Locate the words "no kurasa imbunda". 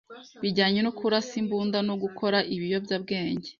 0.83-1.77